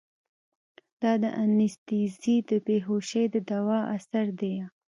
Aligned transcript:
دا 1.01 1.11
د 1.23 1.25
انستيزي 1.43 2.37
د 2.49 2.51
بېهوشي 2.65 3.23
د 3.33 3.35
دوا 3.49 3.79
اثر 3.95 4.25
ديه. 4.39 4.65